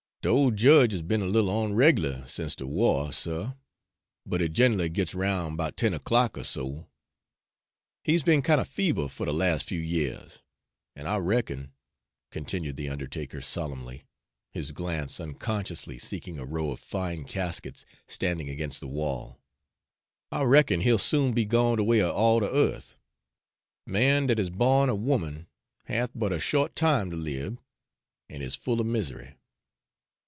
[0.23, 3.53] "De ole jedge has be'n a little onreg'lar sence de wah, suh;
[4.23, 6.85] but he gin'ally gits roun' 'bout ten o'clock er so.
[8.03, 10.43] He's be'n kin' er feeble fer de las' few yeahs.
[10.95, 11.71] An' I reckon,"
[12.29, 14.03] continued the undertaker solemnly,
[14.51, 19.39] his glance unconsciously seeking a row of fine caskets standing against the wall,
[20.31, 22.93] "I reckon he'll soon be goin' de way er all de earth.
[23.87, 25.47] 'Man dat is bawn er 'oman
[25.85, 27.59] hath but a sho't time ter lib,
[28.29, 29.33] an' is full er mis'ry.